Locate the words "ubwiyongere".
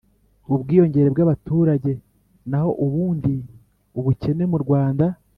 0.53-1.07